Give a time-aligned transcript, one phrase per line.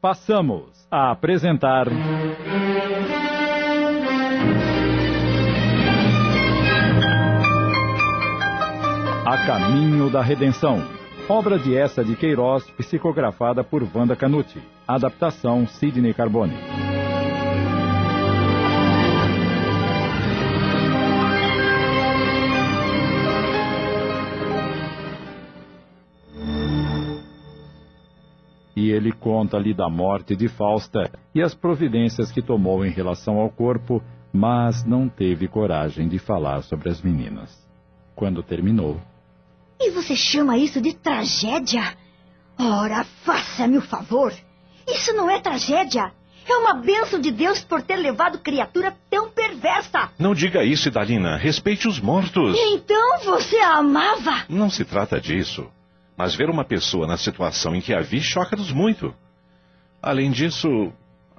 [0.00, 1.88] Passamos a apresentar.
[9.26, 10.86] A Caminho da Redenção.
[11.28, 14.62] Obra de essa de Queiroz, psicografada por Wanda Canuti.
[14.86, 16.54] Adaptação Sidney Carbone.
[28.78, 33.50] E ele conta-lhe da morte de Fausta e as providências que tomou em relação ao
[33.50, 34.00] corpo,
[34.32, 37.50] mas não teve coragem de falar sobre as meninas.
[38.14, 39.00] Quando terminou,
[39.80, 41.92] E você chama isso de tragédia?
[42.56, 44.32] Ora, faça-me o favor.
[44.86, 46.12] Isso não é tragédia.
[46.48, 50.10] É uma bênção de Deus por ter levado criatura tão perversa.
[50.16, 51.36] Não diga isso, Idalina.
[51.36, 52.56] Respeite os mortos.
[52.56, 54.44] Então você a amava?
[54.48, 55.68] Não se trata disso.
[56.18, 59.14] Mas ver uma pessoa na situação em que a vi choca-nos muito.
[60.02, 60.92] Além disso,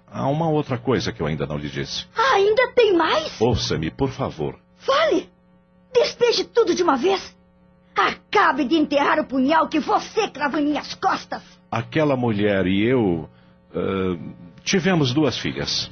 [0.07, 2.07] há uma outra coisa que eu ainda não lhe disse.
[2.15, 3.39] Ainda tem mais?
[3.41, 4.57] Ouça-me, por favor.
[4.77, 5.29] Fale!
[5.93, 7.35] Despeje tudo de uma vez.
[7.93, 11.43] Acabe de enterrar o punhal que você cravou em minhas costas.
[11.69, 13.29] Aquela mulher e eu.
[13.75, 14.17] ah,
[14.63, 15.91] tivemos duas filhas.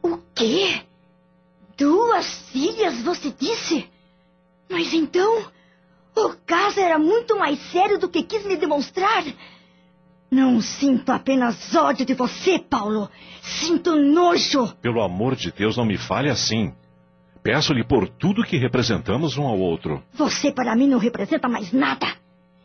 [0.00, 0.82] O quê?
[1.76, 3.88] Duas filhas, você disse?
[4.70, 5.44] Mas então,
[6.26, 9.24] o caso era muito mais sério do que quis me demonstrar.
[10.30, 13.08] Não sinto apenas ódio de você, Paulo.
[13.42, 14.74] Sinto nojo.
[14.82, 16.72] Pelo amor de Deus, não me fale assim.
[17.42, 20.02] Peço-lhe por tudo que representamos um ao outro.
[20.12, 22.06] Você para mim não representa mais nada.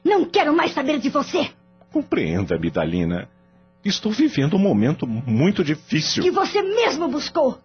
[0.04, 1.50] Não quero mais saber de você.
[1.92, 3.30] Compreenda-me, Dalina.
[3.86, 6.24] Estou vivendo um momento muito difícil.
[6.24, 7.60] Que você mesmo buscou.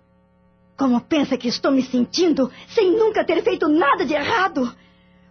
[0.77, 4.73] Como pensa que estou me sentindo sem nunca ter feito nada de errado?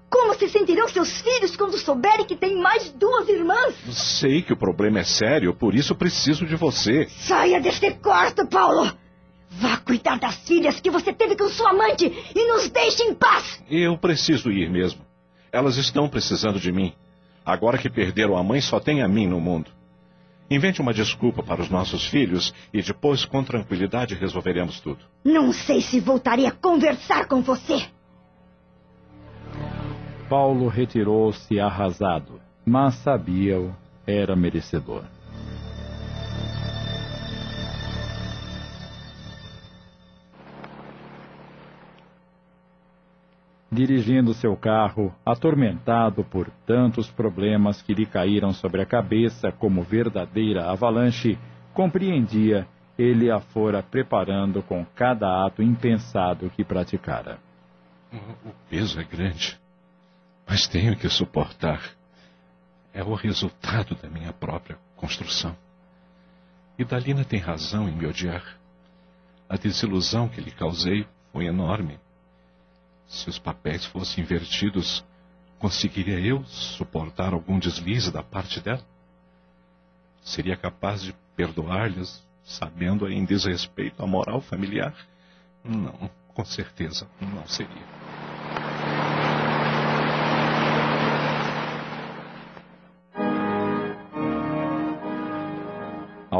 [0.10, 3.76] Como se sentirão seus filhos quando souberem que tem mais duas irmãs?
[3.92, 7.08] Sei que o problema é sério, por isso preciso de você.
[7.10, 8.92] Saia deste quarto, Paulo!
[9.50, 12.06] Vá cuidar das filhas que você teve com sua amante
[12.36, 13.62] e nos deixe em paz!
[13.70, 15.02] Eu preciso ir mesmo.
[15.52, 16.94] Elas estão precisando de mim.
[17.46, 19.72] Agora que perderam a mãe, só tem a mim no mundo.
[20.50, 25.00] Invente uma desculpa para os nossos filhos e depois, com tranquilidade, resolveremos tudo.
[25.24, 27.86] Não sei se voltarei a conversar com você.
[30.30, 33.74] Paulo retirou-se arrasado, mas sabia-o,
[34.06, 35.04] era merecedor.
[43.72, 50.70] Dirigindo seu carro, atormentado por tantos problemas que lhe caíram sobre a cabeça como verdadeira
[50.70, 51.38] avalanche,
[51.74, 52.68] compreendia
[52.98, 57.38] ele a fora preparando com cada ato impensado que praticara.
[58.12, 59.60] O peso é grande,
[60.48, 61.82] mas tenho que suportar.
[62.94, 65.56] É o resultado da minha própria construção.
[66.80, 68.58] E Dalina tem razão em me odiar.
[69.50, 72.00] A desilusão que lhe causei foi enorme.
[73.08, 75.04] Se os papéis fossem invertidos,
[75.60, 78.84] conseguiria eu suportar algum deslize da parte dela?
[80.22, 84.94] Seria capaz de perdoar-lhes, sabendo em desrespeito à moral familiar?
[85.64, 87.97] Não, com certeza não seria.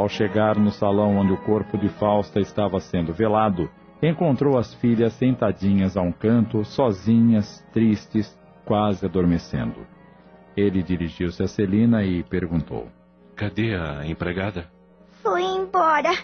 [0.08, 3.70] Ao chegar no salão onde o corpo de Fausta estava sendo velado,
[4.02, 9.86] encontrou as filhas sentadinhas a um canto, sozinhas, tristes, quase adormecendo.
[10.56, 12.88] Ele dirigiu-se a Celina e perguntou:
[13.36, 14.70] Cadê a empregada?
[15.22, 16.14] Foi embora.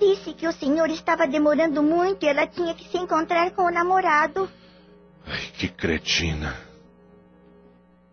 [0.00, 3.70] Disse que o senhor estava demorando muito e ela tinha que se encontrar com o
[3.70, 4.50] namorado.
[5.24, 6.56] Ai, que cretina.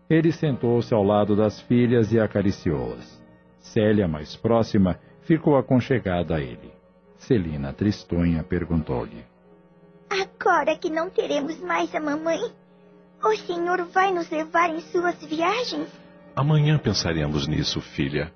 [0.08, 3.23] Ele sentou-se ao lado das filhas e acariciou-as.
[3.64, 6.70] Célia, mais próxima, ficou aconchegada a ele.
[7.16, 9.24] Celina, tristonha, perguntou-lhe:
[10.10, 12.40] Agora que não teremos mais a mamãe,
[13.22, 15.88] o senhor vai nos levar em suas viagens?
[16.36, 18.32] Amanhã pensaremos nisso, filha.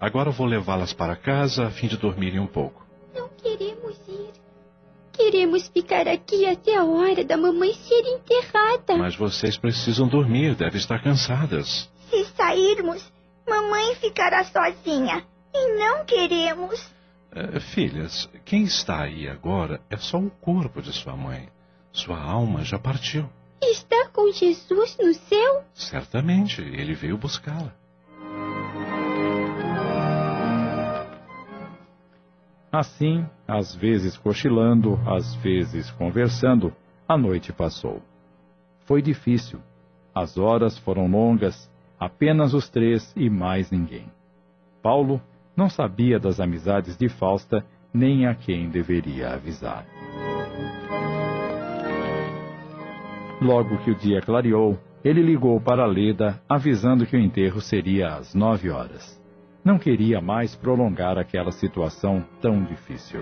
[0.00, 2.86] Agora vou levá-las para casa a fim de dormirem um pouco.
[3.14, 4.30] Não queremos ir.
[5.12, 8.96] Queremos ficar aqui até a hora da mamãe ser enterrada.
[8.96, 11.90] Mas vocês precisam dormir, devem estar cansadas.
[12.08, 13.12] Se sairmos,
[13.50, 15.26] mamãe ficará sozinha.
[15.52, 16.94] E não queremos.
[17.32, 21.48] Eh, filhas, quem está aí agora é só o corpo de sua mãe.
[21.92, 23.28] Sua alma já partiu.
[23.60, 25.64] Está com Jesus no céu?
[25.74, 27.74] Certamente, ele veio buscá-la.
[32.72, 36.72] Assim, às vezes cochilando, às vezes conversando,
[37.06, 38.00] a noite passou.
[38.86, 39.60] Foi difícil.
[40.14, 41.69] As horas foram longas,
[42.00, 44.06] apenas os três e mais ninguém.
[44.82, 45.20] Paulo
[45.54, 47.62] não sabia das amizades de Fausta
[47.92, 49.84] nem a quem deveria avisar.
[53.42, 58.34] Logo que o dia clareou, ele ligou para Leda, avisando que o enterro seria às
[58.34, 59.20] nove horas.
[59.64, 63.20] Não queria mais prolongar aquela situação tão difícil.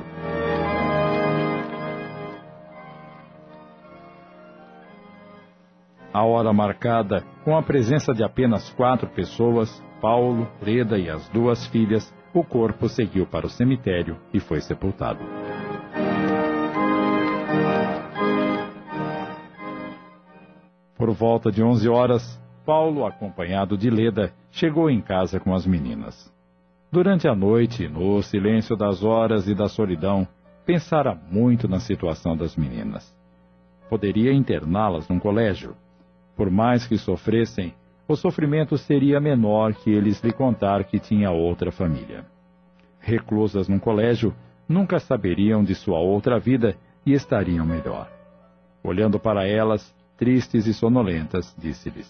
[6.18, 11.64] A hora marcada, com a presença de apenas quatro pessoas, Paulo, Leda e as duas
[11.68, 15.20] filhas, o corpo seguiu para o cemitério e foi sepultado.
[20.96, 26.34] Por volta de 11 horas, Paulo, acompanhado de Leda, chegou em casa com as meninas.
[26.90, 30.26] Durante a noite, no silêncio das horas e da solidão,
[30.66, 33.16] pensara muito na situação das meninas.
[33.88, 35.76] Poderia interná-las num colégio.
[36.38, 37.74] Por mais que sofressem,
[38.06, 42.24] o sofrimento seria menor que eles lhe contar que tinha outra família.
[43.00, 44.32] Reclusas num colégio,
[44.68, 48.08] nunca saberiam de sua outra vida e estariam melhor.
[48.84, 52.08] Olhando para elas, tristes e sonolentas, disse-lhes: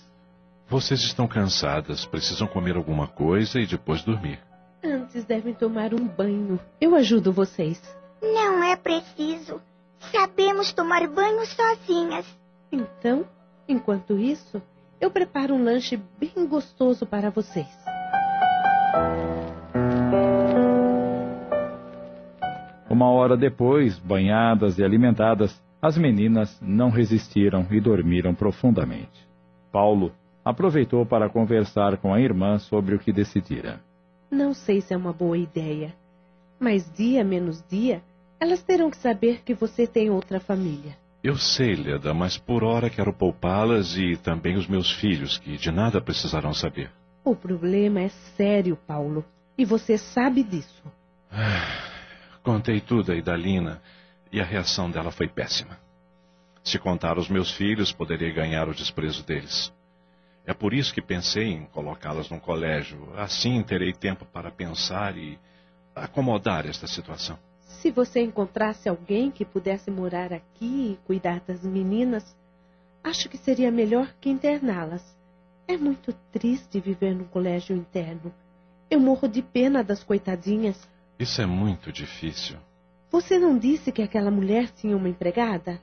[0.68, 4.40] Vocês estão cansadas, precisam comer alguma coisa e depois dormir.
[4.84, 6.60] Antes devem tomar um banho.
[6.78, 7.80] Eu ajudo vocês.
[8.22, 9.58] Não é preciso.
[10.12, 12.26] Sabemos tomar banho sozinhas.
[12.70, 13.24] Então,
[13.68, 14.60] enquanto isso,
[15.00, 17.68] eu preparo um lanche bem gostoso para vocês.
[22.90, 29.28] Uma hora depois, banhadas e alimentadas, as meninas não resistiram e dormiram profundamente.
[29.70, 30.12] Paulo
[30.44, 33.80] aproveitou para conversar com a irmã sobre o que decidira.
[34.30, 35.94] Não sei se é uma boa ideia,
[36.58, 38.02] mas dia menos dia,
[38.40, 40.96] elas terão que saber que você tem outra família.
[41.22, 45.70] Eu sei, Leda, mas por hora quero poupá-las e também os meus filhos, que de
[45.70, 46.90] nada precisarão saber.
[47.24, 49.24] O problema é sério, Paulo,
[49.56, 50.84] e você sabe disso.
[51.30, 53.82] Ah, contei tudo a Idalina
[54.32, 55.76] e a reação dela foi péssima.
[56.62, 59.72] Se contar aos meus filhos, poderia ganhar o desprezo deles.
[60.46, 63.12] É por isso que pensei em colocá-las num colégio.
[63.16, 65.38] Assim terei tempo para pensar e
[65.94, 67.38] acomodar esta situação.
[67.80, 72.36] Se você encontrasse alguém que pudesse morar aqui e cuidar das meninas,
[73.04, 75.16] acho que seria melhor que interná-las.
[75.66, 78.34] É muito triste viver num colégio interno.
[78.90, 80.88] Eu morro de pena das coitadinhas.
[81.20, 82.56] Isso é muito difícil.
[83.12, 85.80] Você não disse que aquela mulher tinha uma empregada?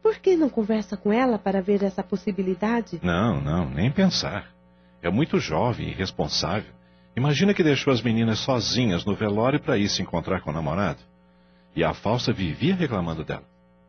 [0.00, 3.00] Por que não conversa com ela para ver essa possibilidade?
[3.02, 4.54] Não, não, nem pensar.
[5.02, 6.72] É muito jovem e irresponsável.
[7.16, 11.00] Imagina que deixou as meninas sozinhas no velório para ir se encontrar com o namorado.
[11.74, 13.44] E a falsa vivia reclamando dela.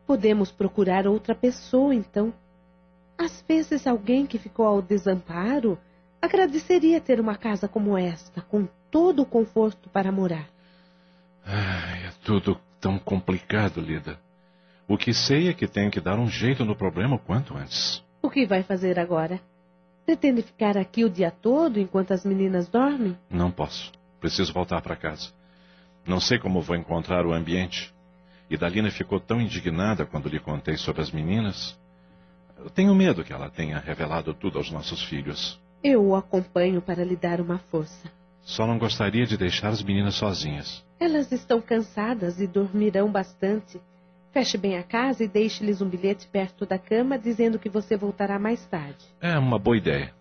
[0.06, 2.32] Podemos procurar outra pessoa, então.
[3.18, 5.78] Às vezes alguém que ficou ao desamparo
[6.20, 10.48] agradeceria ter uma casa como esta, com todo o conforto para morar.
[11.44, 14.18] Ai, é tudo tão complicado, Lida.
[14.88, 18.02] O que sei é que tenho que dar um jeito no problema o quanto antes.
[18.22, 19.40] O que vai fazer agora?
[20.04, 23.18] Pretende ficar aqui o dia todo enquanto as meninas dormem?
[23.28, 23.90] Não posso.
[24.20, 25.35] Preciso voltar para casa.
[26.06, 27.92] Não sei como vou encontrar o ambiente.
[28.48, 31.76] E Dalina ficou tão indignada quando lhe contei sobre as meninas.
[32.58, 35.60] Eu tenho medo que ela tenha revelado tudo aos nossos filhos.
[35.82, 38.10] Eu o acompanho para lhe dar uma força.
[38.42, 40.84] Só não gostaria de deixar as meninas sozinhas.
[41.00, 43.80] Elas estão cansadas e dormirão bastante.
[44.32, 48.38] Feche bem a casa e deixe-lhes um bilhete perto da cama dizendo que você voltará
[48.38, 49.04] mais tarde.
[49.20, 50.14] É uma boa ideia.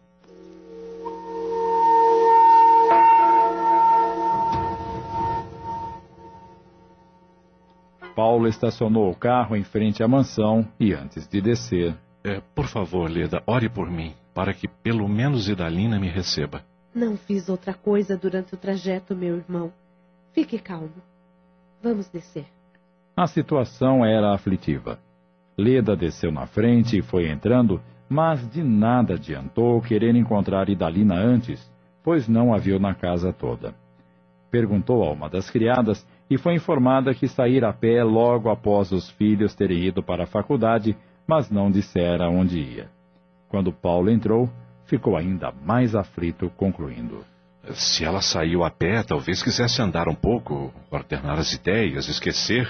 [8.15, 11.95] Paulo estacionou o carro em frente à mansão e, antes de descer.
[12.23, 16.63] É, por favor, Leda, ore por mim, para que pelo menos Idalina me receba.
[16.93, 19.71] Não fiz outra coisa durante o trajeto, meu irmão.
[20.33, 20.93] Fique calmo.
[21.83, 22.45] Vamos descer.
[23.17, 24.97] A situação era aflitiva.
[25.57, 31.69] Leda desceu na frente e foi entrando, mas de nada adiantou querer encontrar Idalina antes,
[32.03, 33.75] pois não a viu na casa toda.
[34.49, 39.09] Perguntou a uma das criadas e foi informada que saíra a pé logo após os
[39.11, 42.89] filhos terem ido para a faculdade, mas não dissera onde ia.
[43.47, 44.49] Quando Paulo entrou,
[44.85, 47.23] ficou ainda mais aflito, concluindo.
[47.73, 52.67] Se ela saiu a pé, talvez quisesse andar um pouco, ordenar as ideias, esquecer.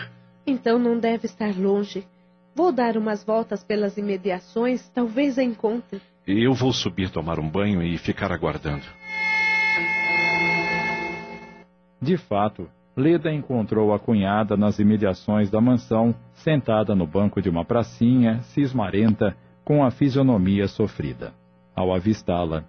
[0.47, 2.05] Então não deve estar longe.
[2.53, 6.01] Vou dar umas voltas pelas imediações, talvez a encontre.
[6.25, 8.85] Eu vou subir tomar um banho e ficar aguardando.
[12.01, 17.65] De fato, Leda encontrou a cunhada nas imediações da mansão, sentada no banco de uma
[17.65, 19.35] pracinha, cismarenta,
[19.65, 21.33] com a fisionomia sofrida.
[21.75, 22.63] Ao avistá-la.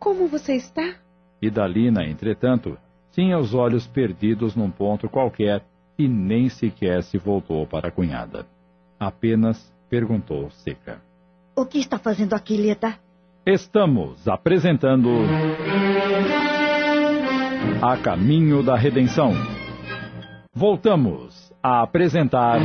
[0.00, 0.96] Como Como você está?
[1.40, 2.76] Idalina, entretanto,
[3.12, 5.62] tinha os olhos perdidos num ponto qualquer
[5.96, 8.46] e nem sequer se voltou para a cunhada.
[8.98, 11.00] Apenas perguntou seca.
[11.54, 12.98] O que está fazendo aqui, Leda?
[13.48, 15.08] Estamos apresentando.
[17.80, 19.34] A Caminho da Redenção.
[20.52, 22.58] Voltamos a apresentar.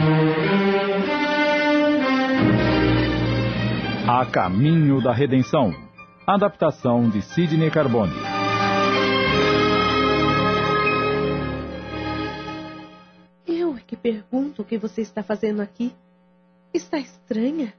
[4.08, 5.72] A Caminho da Redenção.
[6.26, 8.16] Adaptação de Sidney Carbone.
[13.46, 15.94] Eu é que pergunto o que você está fazendo aqui.
[16.74, 17.72] Está estranha?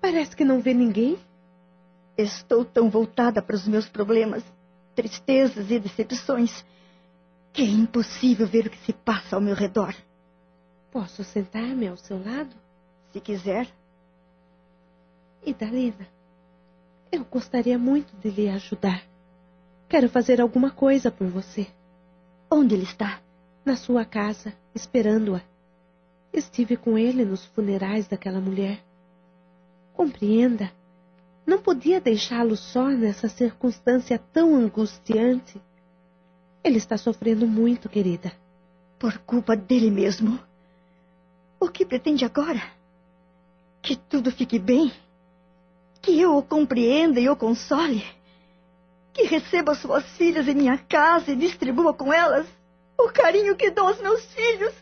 [0.00, 1.16] Parece que não vê ninguém.
[2.16, 4.44] Estou tão voltada para os meus problemas,
[4.94, 6.64] tristezas e decepções,
[7.52, 9.94] que é impossível ver o que se passa ao meu redor.
[10.90, 12.54] Posso sentar-me ao seu lado?
[13.12, 13.66] Se quiser.
[15.44, 16.06] Idalina,
[17.10, 19.02] eu gostaria muito de lhe ajudar.
[19.88, 21.66] Quero fazer alguma coisa por você.
[22.50, 23.20] Onde ele está?
[23.64, 25.42] Na sua casa, esperando-a.
[26.32, 28.82] Estive com ele nos funerais daquela mulher.
[29.92, 30.70] Compreenda,
[31.46, 35.60] não podia deixá-lo só nessa circunstância tão angustiante.
[36.62, 38.32] Ele está sofrendo muito, querida.
[38.98, 40.38] Por culpa dele mesmo.
[41.58, 42.62] O que pretende agora?
[43.80, 44.92] Que tudo fique bem?
[46.00, 48.04] Que eu o compreenda e o console?
[49.12, 52.46] Que receba suas filhas em minha casa e distribua com elas
[52.98, 54.74] o carinho que dou aos meus filhos?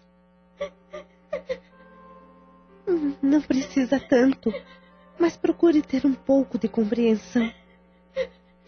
[3.23, 4.53] Não precisa tanto,
[5.21, 7.53] mas procure ter um pouco de compreensão.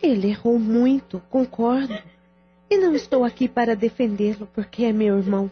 [0.03, 1.99] Ele errou muito, concordo.
[2.69, 5.51] E não estou aqui para defendê-lo porque é meu irmão.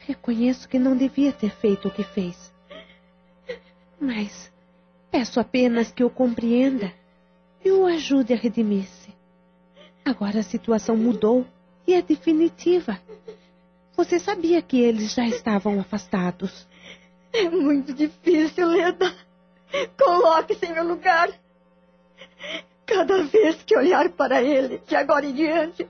[0.00, 2.52] Reconheço que não devia ter feito o que fez.
[4.00, 4.52] Mas
[5.10, 6.92] peço apenas que o compreenda
[7.64, 9.14] e o ajude a redimir-se.
[10.04, 11.46] Agora a situação mudou
[11.86, 13.00] e é definitiva.
[13.96, 16.66] Você sabia que eles já estavam afastados.
[17.32, 19.23] É muito difícil, Leda.
[19.98, 21.30] Coloque-se em meu lugar.
[22.86, 25.88] Cada vez que olhar para ele, de agora em diante,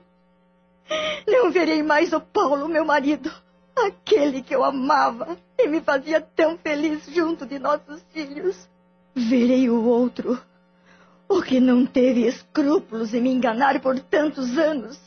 [1.27, 3.31] não verei mais o Paulo, meu marido,
[3.75, 8.69] aquele que eu amava e me fazia tão feliz junto de nossos filhos.
[9.13, 10.39] Verei o outro,
[11.27, 14.99] o que não teve escrúpulos em me enganar por tantos anos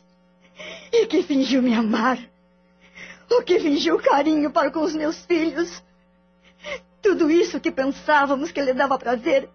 [0.93, 2.19] e que fingiu me amar,
[3.31, 5.83] o que fingiu carinho para com os meus filhos
[7.03, 9.49] tudo isso que pensávamos que lhe dava prazer,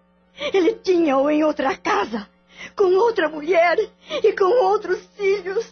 [0.52, 2.28] ele tinha-o em outra casa,
[2.74, 3.78] com outra mulher
[4.22, 5.70] e com outros filhos.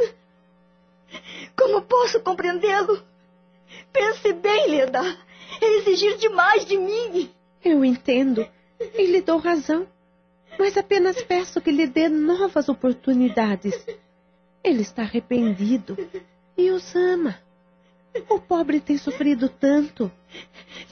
[1.56, 3.02] Como posso compreendê-lo?
[3.92, 5.00] Pense bem, Leda.
[5.60, 7.30] É exigir demais de mim.
[7.64, 8.46] Eu entendo
[8.80, 9.86] e lhe dou razão.
[10.58, 13.74] Mas apenas peço que lhe dê novas oportunidades.
[14.62, 15.96] Ele está arrependido
[16.56, 17.38] e os ama.
[18.28, 20.10] O pobre tem sofrido tanto.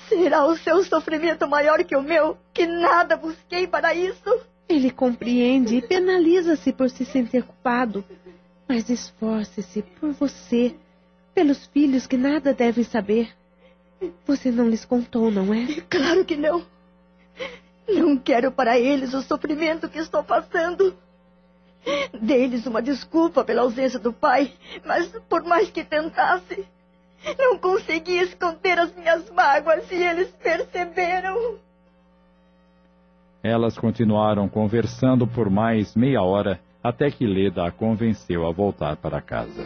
[0.09, 4.41] Será o seu sofrimento maior que o meu, que nada busquei para isso?
[4.69, 8.05] Ele compreende e penaliza-se por se sentir culpado.
[8.69, 10.75] Mas esforce-se por você,
[11.35, 13.35] pelos filhos que nada devem saber.
[14.27, 15.67] Você não lhes contou, não é?
[15.91, 16.65] Claro que não.
[17.89, 20.97] Não quero para eles o sofrimento que estou passando.
[22.21, 24.53] Dei-lhes uma desculpa pela ausência do pai,
[24.85, 26.67] mas por mais que tentasse,
[27.39, 31.59] não consegui esconder as minhas mágoas e eles perceberam.
[33.43, 39.21] Elas continuaram conversando por mais meia hora até que Leda a convenceu a voltar para
[39.21, 39.65] casa.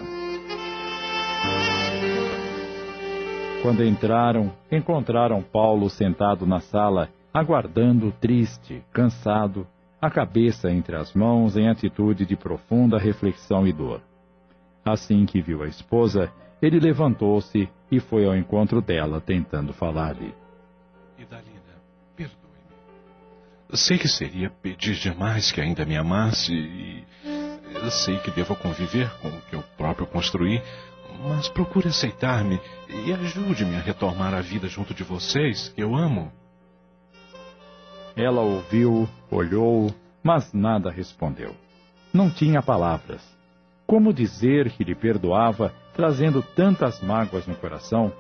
[3.63, 9.67] Quando entraram, encontraram Paulo sentado na sala, aguardando triste, cansado,
[10.01, 14.03] a cabeça entre as mãos em atitude de profunda reflexão e dor.
[14.85, 16.31] Assim que viu a esposa,
[16.61, 20.35] ele levantou-se e foi ao encontro dela, tentando falar-lhe.
[21.19, 21.61] Idalina,
[22.17, 23.77] perdoe-me.
[23.77, 27.05] Sei que seria pedir demais que ainda me amasse e
[27.91, 30.63] sei que devo conviver com o que eu próprio construí,
[31.23, 36.33] mas procure aceitar-me e ajude-me a retomar a vida junto de vocês, que eu amo.
[38.17, 39.93] Ela ouviu, olhou,
[40.23, 41.55] mas nada respondeu.
[42.13, 43.21] Não tinha palavras.
[43.87, 48.13] Como dizer que lhe perdoava trazendo tantas mágoas no coração?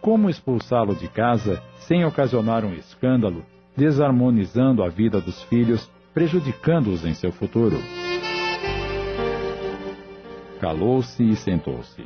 [0.00, 3.44] Como expulsá-lo de casa sem ocasionar um escândalo,
[3.76, 7.78] desarmonizando a vida dos filhos, prejudicando-os em seu futuro?
[10.60, 12.04] Calou-se e sentou-se.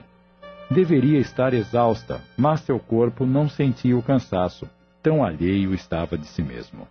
[0.70, 4.68] Deveria estar exausta, mas seu corpo não sentia o cansaço,
[5.02, 6.88] tão alheio estava de si mesmo.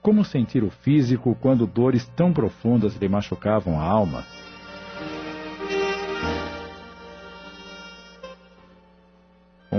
[0.00, 4.24] Como sentir o físico quando dores tão profundas lhe machucavam a alma?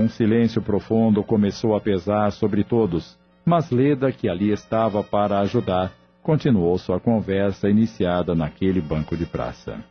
[0.04, 5.94] Um silêncio profundo começou a pesar sobre todos, mas Leda, que ali estava para ajudar,
[6.22, 9.82] continuou sua conversa iniciada naquele banco de praça.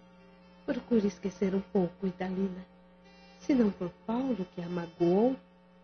[0.68, 2.64] Procure esquecer um pouco, Idalina.
[3.40, 5.36] Se não por Paulo, que a magoou,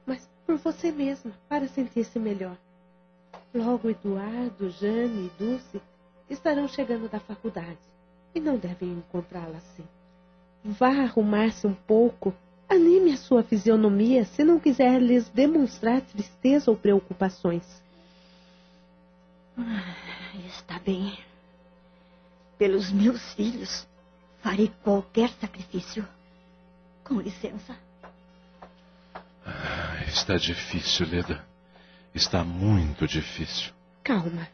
[0.05, 2.55] mas por você mesma, para sentir-se melhor.
[3.51, 5.81] Logo Eduardo, Jane e Dulce
[6.29, 7.79] estarão chegando da faculdade
[8.35, 9.85] e não devem encontrá-la assim.
[10.63, 12.31] Vá arrumar-se um pouco
[12.69, 17.63] Anime a sua fisionomia se não quiser lhes demonstrar tristeza ou preocupações.
[19.57, 19.95] Ah,
[20.45, 21.17] está bem.
[22.59, 23.87] Pelos meus filhos,
[24.41, 26.07] farei qualquer sacrifício.
[27.03, 27.75] Com licença.
[29.43, 31.43] Ah, está difícil, Leda.
[32.13, 33.73] Está muito difícil.
[34.03, 34.47] Calma,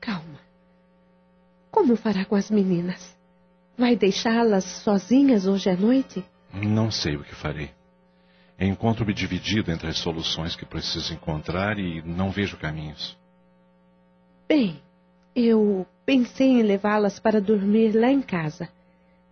[0.00, 0.38] calma.
[1.70, 3.16] Como fará com as meninas?
[3.76, 6.24] Vai deixá-las sozinhas hoje à noite?
[6.52, 7.70] Não sei o que farei.
[8.58, 13.16] Encontro-me dividido entre as soluções que preciso encontrar e não vejo caminhos.
[14.46, 14.82] Bem,
[15.34, 18.68] eu pensei em levá-las para dormir lá em casa,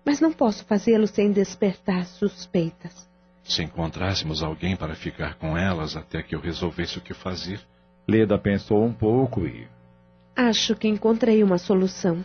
[0.04, 3.08] mas não posso fazê-lo sem despertar suspeitas.
[3.44, 7.60] Se encontrássemos alguém para ficar com elas até que eu resolvesse o que fazer.
[8.06, 9.66] Leda pensou um pouco e.
[10.34, 12.24] Acho que encontrei uma solução.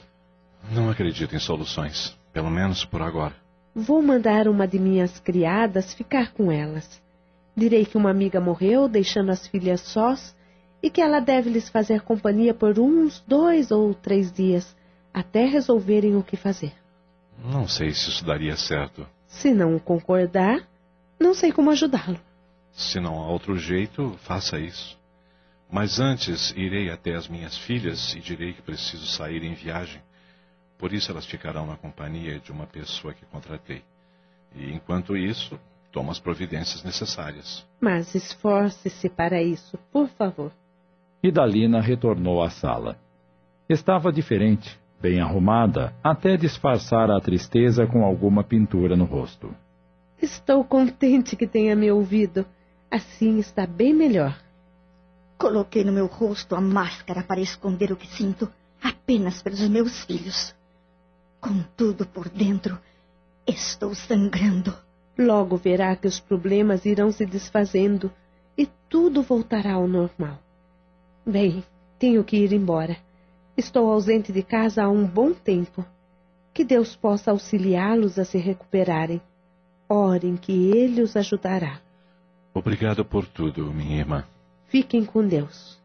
[0.72, 3.43] Não acredito em soluções, pelo menos por agora.
[3.76, 7.02] Vou mandar uma de minhas criadas ficar com elas.
[7.56, 10.36] Direi que uma amiga morreu, deixando as filhas sós,
[10.82, 14.76] e que ela deve lhes fazer companhia por uns dois ou três dias,
[15.14, 16.74] até resolverem o que fazer.
[17.44, 19.08] Não sei se isso daria certo.
[19.28, 20.68] Se não concordar,
[21.20, 22.20] não sei como ajudá-lo.
[22.72, 24.98] Se não há outro jeito, faça isso.
[25.72, 30.02] Mas antes irei até as minhas filhas e direi que preciso sair em viagem.
[30.78, 33.84] Por isso elas ficarão na companhia de uma pessoa que contratei.
[34.56, 35.60] E enquanto isso,
[35.92, 37.66] tomo as providências necessárias.
[37.80, 40.52] Mas esforce-se para isso, por favor.
[41.22, 42.98] Idalina retornou à sala.
[43.70, 49.56] Estava diferente, bem arrumada, até disfarçar a tristeza com alguma pintura no rosto.
[50.22, 52.46] Estou contente que tenha me ouvido.
[52.90, 54.38] Assim está bem melhor.
[55.38, 58.50] Coloquei no meu rosto a máscara para esconder o que sinto,
[58.82, 60.56] apenas pelos meus filhos.
[61.44, 62.80] Contudo, por dentro,
[63.46, 64.74] estou sangrando.
[65.20, 68.10] Logo verá que os problemas irão se desfazendo
[68.58, 70.40] e tudo voltará ao normal.
[71.26, 71.62] Bem,
[72.00, 72.96] tenho que ir embora.
[73.58, 75.86] Estou ausente de casa há um bom tempo.
[76.54, 79.22] Que Deus possa auxiliá-los a se recuperarem.
[79.90, 81.82] Orem que Ele os ajudará.
[82.54, 84.24] Obrigado por tudo, minha irmã.
[84.68, 85.78] Fiquem com Deus.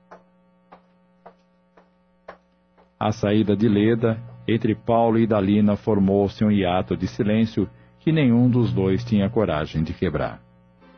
[2.97, 7.69] A saída de Leda, entre Paulo e Dalina formou-se um hiato de silêncio
[8.01, 10.41] que nenhum dos dois tinha coragem de quebrar.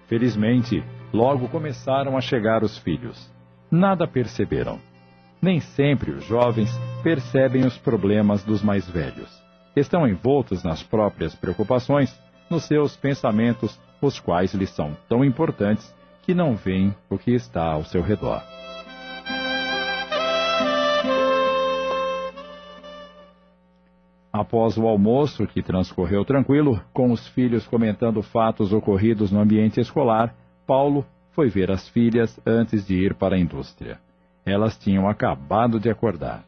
[0.06, 0.82] Felizmente,
[1.12, 3.28] logo começaram a chegar os filhos.
[3.68, 4.78] Nada perceberam.
[5.42, 6.70] Nem sempre os jovens
[7.02, 9.30] percebem os problemas dos mais velhos.
[9.74, 12.16] Estão envoltos nas próprias preocupações,
[12.48, 17.64] nos seus pensamentos, os quais lhes são tão importantes que não veem o que está
[17.64, 18.59] ao seu redor.
[24.40, 30.34] Após o almoço, que transcorreu tranquilo, com os filhos comentando fatos ocorridos no ambiente escolar,
[30.66, 34.00] Paulo foi ver as filhas antes de ir para a indústria.
[34.42, 36.42] Elas tinham acabado de acordar.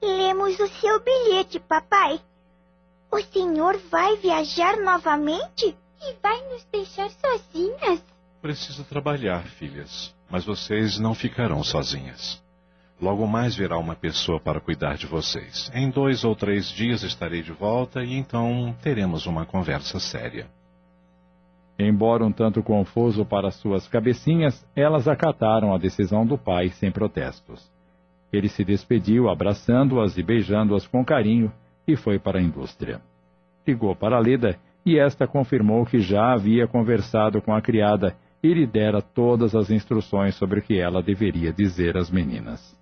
[0.00, 2.20] Lemos o seu bilhete, papai.
[3.10, 5.76] O senhor vai viajar novamente?
[6.00, 8.04] E vai nos deixar sozinhas?
[8.40, 12.40] Preciso trabalhar, filhas, mas vocês não ficarão sozinhas.
[13.00, 15.70] Logo mais virá uma pessoa para cuidar de vocês.
[15.74, 20.46] Em dois ou três dias estarei de volta e então teremos uma conversa séria.
[21.78, 27.70] Embora um tanto confuso para suas cabecinhas, elas acataram a decisão do pai sem protestos.
[28.30, 31.50] Ele se despediu, abraçando-as e beijando-as com carinho,
[31.88, 33.00] e foi para a indústria.
[33.66, 38.66] Ligou para Leda e esta confirmou que já havia conversado com a criada e lhe
[38.66, 42.78] dera todas as instruções sobre o que ela deveria dizer às meninas.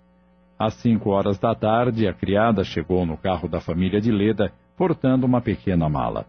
[0.59, 5.25] Às cinco horas da tarde, a criada chegou no carro da família de Leda, portando
[5.25, 6.25] uma pequena mala.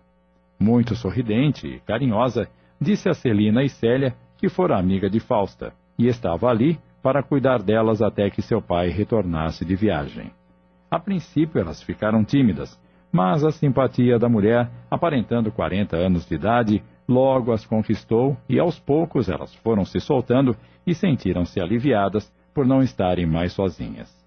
[0.56, 2.48] Muito sorridente e carinhosa,
[2.80, 7.60] disse a Celina e Célia que fora amiga de Fausta e estava ali para cuidar
[7.60, 10.30] delas até que seu pai retornasse de viagem.
[10.88, 16.82] A princípio elas ficaram tímidas, mas a simpatia da mulher, aparentando 40 anos de idade,
[17.08, 22.80] logo as conquistou e aos poucos elas foram se soltando e sentiram-se aliviadas por não
[22.80, 24.19] estarem mais sozinhas.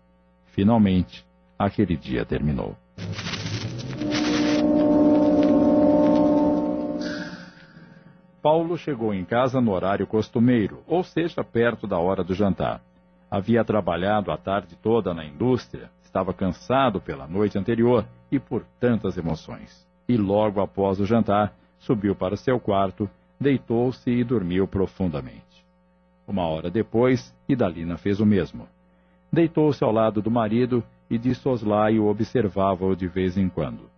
[0.53, 1.25] Finalmente,
[1.57, 2.77] aquele dia terminou.
[8.39, 12.81] Paulo chegou em casa no horário costumeiro, ou seja, perto da hora do jantar.
[13.31, 19.17] Havia trabalhado a tarde toda na indústria, estava cansado pela noite anterior e por tantas
[19.17, 19.87] emoções.
[20.07, 25.65] E logo após o jantar, subiu para seu quarto, deitou-se e dormiu profundamente.
[26.27, 28.67] Uma hora depois, Idalina fez o mesmo.
[29.33, 33.89] Deitou-se ao lado do marido e de soslaio observava-o de vez em quando.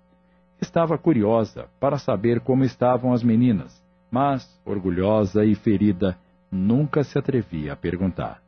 [0.59, 6.17] Estava curiosa para saber como estavam as meninas mas, orgulhosa e ferida,
[6.49, 8.41] nunca se atrevia a perguntar.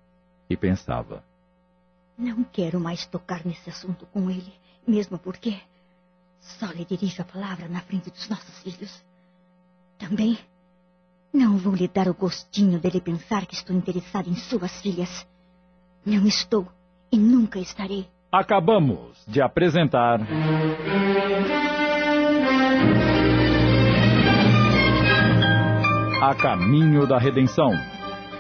[0.50, 1.22] E pensava:
[2.18, 4.54] Não quero mais tocar nesse assunto com ele,
[4.88, 5.60] mesmo porque
[6.40, 9.04] só lhe dirijo a palavra na frente dos nossos filhos.
[9.98, 10.38] Também
[11.34, 15.28] não vou lhe dar o gostinho dele pensar que estou interessada em suas filhas.
[16.06, 16.66] Não estou
[17.12, 18.06] e nunca estarei.
[18.32, 20.20] Acabamos de apresentar.
[26.22, 27.72] A Caminho da Redenção.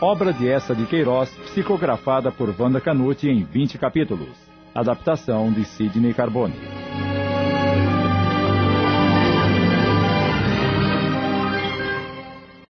[0.01, 4.35] Obra de essa de Queiroz, psicografada por Wanda Canute em 20 capítulos.
[4.75, 6.76] Adaptação de Sidney Carbone.